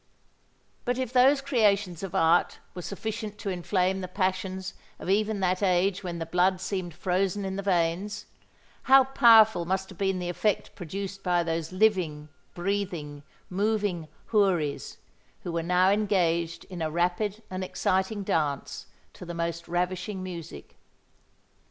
[0.83, 5.61] But if those creations of art were sufficient to inflame the passions of even that
[5.61, 8.25] age when the blood seems frozen in the veins,
[8.89, 14.97] how powerful must have been the effect produced by those living, breathing, moving houris
[15.43, 20.77] who were now engaged in a rapid and exciting dance to the most ravishing music.